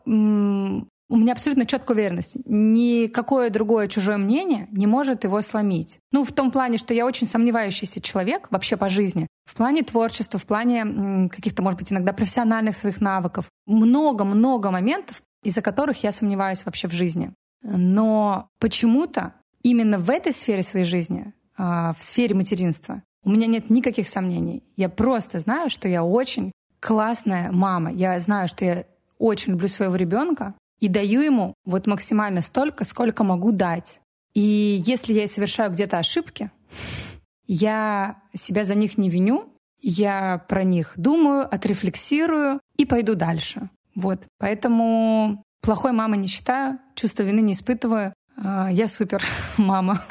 [1.13, 2.39] у меня абсолютно четкая уверенность.
[2.47, 5.99] Никакое другое чужое мнение не может его сломить.
[6.11, 9.27] Ну, в том плане, что я очень сомневающийся человек вообще по жизни.
[9.45, 13.51] В плане творчества, в плане каких-то, может быть, иногда профессиональных своих навыков.
[13.67, 17.35] Много-много моментов, из-за которых я сомневаюсь вообще в жизни.
[17.63, 23.69] Но почему-то именно в этой сфере своей жизни, а, в сфере материнства, у меня нет
[23.69, 24.65] никаких сомнений.
[24.77, 27.93] Я просто знаю, что я очень классная мама.
[27.93, 28.85] Я знаю, что я
[29.19, 34.01] очень люблю своего ребенка и даю ему вот максимально столько, сколько могу дать.
[34.35, 36.51] И если я совершаю где-то ошибки,
[37.47, 39.49] я себя за них не виню,
[39.81, 43.71] я про них думаю, отрефлексирую и пойду дальше.
[43.95, 44.25] Вот.
[44.39, 48.13] Поэтому плохой мамой не считаю, чувство вины не испытываю.
[48.37, 49.25] А, Я супер
[49.57, 50.03] мама.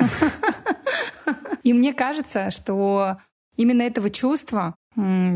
[1.64, 3.18] И мне кажется, что
[3.58, 4.74] именно этого чувства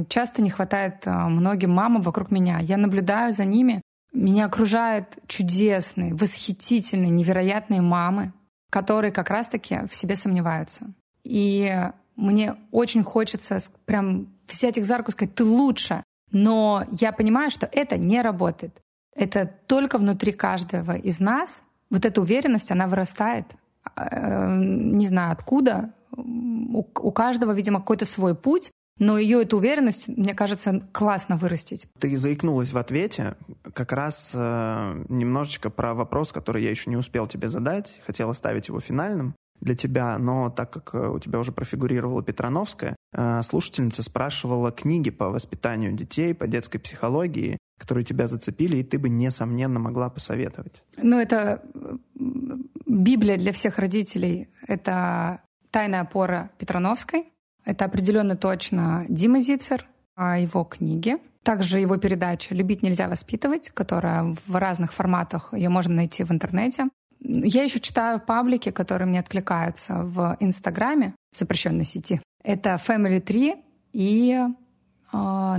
[0.09, 2.59] часто не хватает а, многим мамам вокруг меня.
[2.59, 3.81] Я наблюдаю за ними.
[4.15, 8.31] Меня окружают чудесные, восхитительные, невероятные мамы,
[8.71, 10.85] которые как раз-таки в себе сомневаются.
[11.23, 11.73] И
[12.15, 16.03] мне очень хочется прям взять их за руку и сказать, ты лучше.
[16.31, 18.81] Но я понимаю, что это не работает.
[19.15, 21.61] Это только внутри каждого из нас.
[21.89, 23.45] Вот эта уверенность, она вырастает.
[23.95, 25.93] Э, Не знаю откуда.
[26.17, 28.71] У каждого, видимо, какой-то свой путь.
[28.97, 31.87] Но ее, эту уверенность, мне кажется, классно вырастить.
[31.99, 33.35] Ты заикнулась в ответе
[33.73, 38.69] как раз э, немножечко про вопрос, который я еще не успел тебе задать, хотел оставить
[38.69, 39.35] его финальным.
[39.61, 45.09] для тебя, но так как э, у тебя уже профигурировала Петрановская, э, слушательница спрашивала книги
[45.09, 50.83] по воспитанию детей, по детской психологии, которые тебя зацепили, и ты бы, несомненно, могла посоветовать.
[50.97, 51.63] Ну, это
[52.85, 54.49] Библия для всех родителей.
[54.67, 57.25] Это «Тайная опора Петрановской».
[57.65, 61.17] Это определенно точно Дима Зицер, а, его книги.
[61.43, 66.85] Также его передача «Любить нельзя воспитывать», которая в разных форматах, ее можно найти в интернете.
[67.19, 72.21] Я еще читаю паблики, которые мне откликаются в Инстаграме, в запрещенной сети.
[72.43, 73.55] Это Family Tree
[73.93, 74.39] и
[75.11, 75.57] э.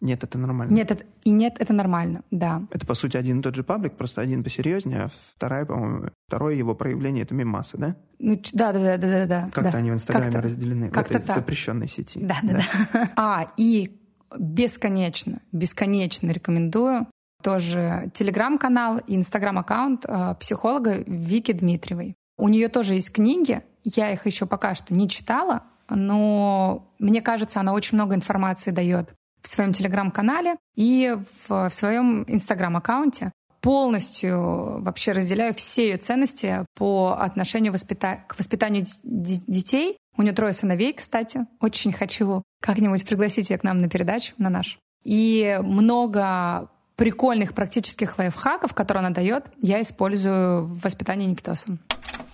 [0.00, 0.72] Нет, это нормально.
[0.72, 2.62] Нет, это, и нет, это нормально, да.
[2.70, 6.54] Это, по сути, один и тот же паблик, просто один посерьезнее, а вторая, по-моему, второе
[6.54, 7.96] его проявление— это мемасы, да?
[8.18, 9.50] Ну, да, да, да, да, да.
[9.52, 9.78] Как-то да.
[9.78, 11.34] они в Инстаграме как разделены, как в этой так.
[11.34, 12.20] запрещенной сети.
[12.20, 12.64] Да, да, да.
[12.92, 13.10] да.
[13.16, 13.98] А, и
[14.38, 17.06] бесконечно, бесконечно рекомендую
[17.42, 22.14] тоже телеграм-канал и инстаграм-аккаунт э, психолога Вики Дмитриевой.
[22.36, 27.60] У нее тоже есть книги, я их еще пока что не читала, но мне кажется,
[27.60, 33.32] она очень много информации дает в своем телеграм-канале и в, в своем инстаграм-аккаунте.
[33.60, 38.24] Полностью вообще разделяю все ее ценности по отношению воспита...
[38.28, 39.96] к воспитанию детей.
[40.16, 41.46] У нее трое сыновей, кстати.
[41.60, 44.78] Очень хочу как-нибудь пригласить ее к нам на передачу, на наш.
[45.04, 51.78] И много прикольных практических лайфхаков, которые она дает, я использую в воспитании Никитоса.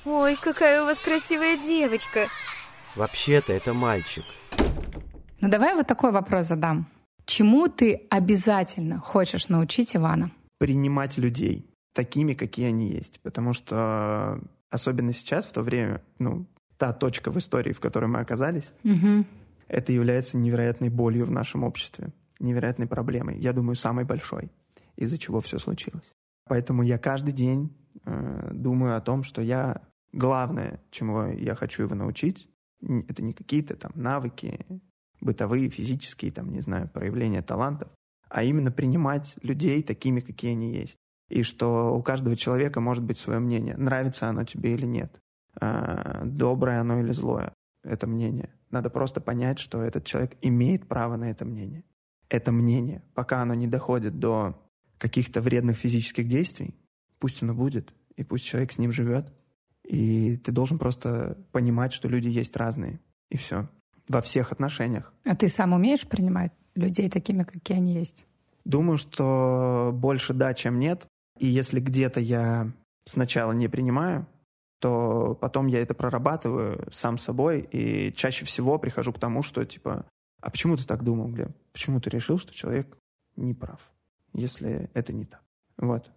[0.07, 2.29] Ой, какая у вас красивая девочка.
[2.97, 4.25] Вообще-то это мальчик.
[5.41, 6.87] Ну давай вот такой вопрос задам.
[7.27, 10.31] Чему ты обязательно хочешь научить Ивана?
[10.59, 13.21] Принимать людей такими, какие они есть.
[13.23, 18.21] Потому что особенно сейчас, в то время, ну, та точка в истории, в которой мы
[18.21, 19.25] оказались, угу.
[19.69, 24.51] это является невероятной болью в нашем обществе невероятной проблемой, я думаю, самой большой,
[24.97, 26.13] из-за чего все случилось.
[26.47, 29.83] Поэтому я каждый день э, думаю о том, что я
[30.13, 32.49] главное, чему я хочу его научить,
[32.83, 34.67] это не какие-то там навыки
[35.25, 37.89] бытовые, физические, там, не знаю, проявления талантов,
[38.29, 40.97] а именно принимать людей такими, какие они есть.
[41.29, 45.21] И что у каждого человека может быть свое мнение, нравится оно тебе или нет,
[45.61, 48.51] э, доброе оно или злое, это мнение.
[48.71, 51.85] Надо просто понять, что этот человек имеет право на это мнение
[52.29, 54.61] это мнение, пока оно не доходит до
[54.99, 56.75] каких-то вредных физических действий,
[57.19, 59.33] пусть оно будет, и пусть человек с ним живет.
[59.85, 63.01] И ты должен просто понимать, что люди есть разные.
[63.31, 63.69] И все.
[64.09, 65.13] Во всех отношениях.
[65.25, 68.27] А ты сам умеешь принимать людей такими, какие они есть?
[68.65, 71.07] Думаю, что больше да, чем нет.
[71.39, 72.71] И если где-то я
[73.07, 74.27] сначала не принимаю,
[74.81, 80.07] то потом я это прорабатываю сам собой, и чаще всего прихожу к тому, что, типа,
[80.41, 81.51] а почему ты так думал, Глеб?
[81.73, 82.97] Почему ты решил, что человек
[83.37, 83.91] не прав,
[84.35, 85.43] если это не так?
[85.79, 86.11] Вот.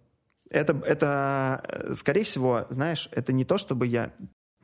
[0.50, 4.12] Это, это, э, скорее всего, знаешь, это не то, чтобы я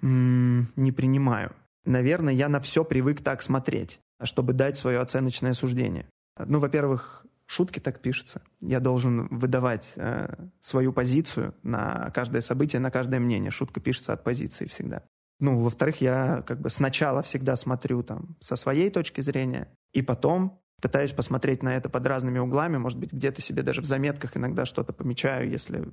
[0.03, 1.55] м- не принимаю.
[1.85, 6.09] Наверное, я на все привык так смотреть, чтобы дать свое оценочное суждение.
[6.39, 8.43] Ну, во-первых, шутки так пишутся.
[8.61, 13.51] Я должен выдавать э, свою позицию на каждое событие, на каждое мнение.
[13.51, 15.03] Шутка пишется от позиции всегда.
[15.41, 20.61] Ну, во-вторых, я как бы сначала всегда смотрю там со своей точки зрения, и потом
[20.81, 24.65] пытаюсь посмотреть на это под разными углами, может быть, где-то себе даже в заметках иногда
[24.65, 25.89] что-то помечаю, если,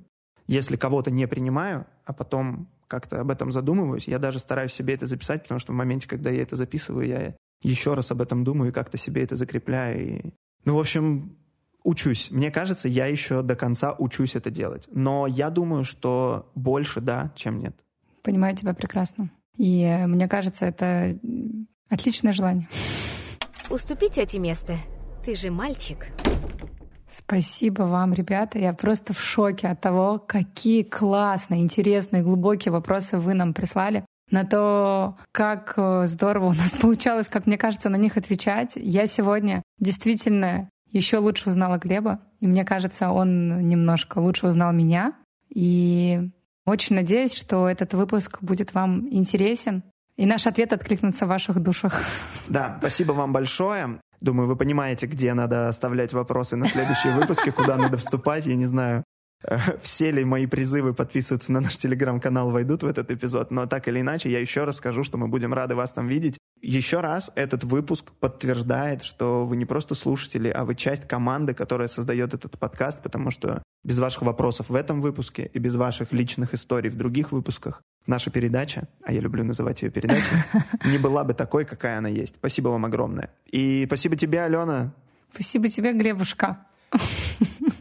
[0.46, 5.06] если кого-то не принимаю, а потом как-то об этом задумываюсь, я даже стараюсь себе это
[5.06, 8.70] записать, потому что в моменте, когда я это записываю, я еще раз об этом думаю
[8.70, 10.06] и как-то себе это закрепляю.
[10.06, 10.22] И...
[10.64, 11.36] Ну, в общем,
[11.84, 12.30] учусь.
[12.30, 14.88] Мне кажется, я еще до конца учусь это делать.
[14.90, 17.76] Но я думаю, что больше да, чем нет.
[18.22, 19.30] Понимаю тебя прекрасно.
[19.56, 21.18] И э, мне кажется, это
[21.88, 22.68] отличное желание.
[23.70, 24.76] Уступи тете место.
[25.24, 26.08] Ты же мальчик.
[27.12, 28.58] Спасибо вам, ребята.
[28.58, 34.44] Я просто в шоке от того, какие классные, интересные, глубокие вопросы вы нам прислали на
[34.44, 38.72] то, как э, здорово у нас получалось, как мне кажется, на них отвечать.
[38.76, 45.12] Я сегодня действительно еще лучше узнала Глеба, и мне кажется, он немножко лучше узнал меня.
[45.50, 46.30] И
[46.64, 49.82] очень надеюсь, что этот выпуск будет вам интересен,
[50.16, 52.00] и наш ответ откликнется в ваших душах.
[52.48, 54.00] Да, спасибо вам большое.
[54.22, 58.46] Думаю, вы понимаете, где надо оставлять вопросы на следующие выпуски, куда надо вступать.
[58.46, 59.02] Я не знаю,
[59.82, 64.00] все ли мои призывы подписываться на наш телеграм-канал войдут в этот эпизод, но так или
[64.00, 66.38] иначе я еще раз скажу, что мы будем рады вас там видеть.
[66.60, 71.88] Еще раз этот выпуск подтверждает, что вы не просто слушатели, а вы часть команды, которая
[71.88, 76.54] создает этот подкаст, потому что без ваших вопросов в этом выпуске и без ваших личных
[76.54, 80.22] историй в других выпусках наша передача, а я люблю называть ее передачей,
[80.84, 82.36] не была бы такой, какая она есть.
[82.36, 83.30] Спасибо вам огромное.
[83.46, 84.92] И спасибо тебе, Алена.
[85.32, 86.66] Спасибо тебе, Глебушка.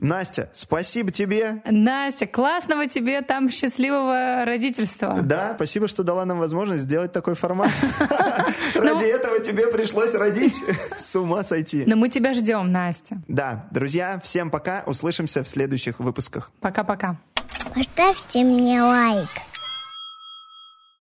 [0.01, 1.61] Настя, спасибо тебе.
[1.63, 5.19] Настя, классного тебе там счастливого родительства.
[5.21, 7.71] Да, спасибо, что дала нам возможность сделать такой формат.
[8.75, 10.55] Ради этого тебе пришлось родить.
[10.97, 11.83] С ума сойти.
[11.85, 13.21] Но мы тебя ждем, Настя.
[13.27, 14.83] Да, друзья, всем пока.
[14.87, 16.51] Услышимся в следующих выпусках.
[16.61, 17.17] Пока-пока.
[17.75, 19.29] Поставьте мне лайк.